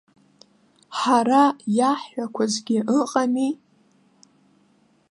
Ҳара 0.97 1.43
иааҳхәақәазгьы 1.77 2.79
ыҟами. 2.99 3.49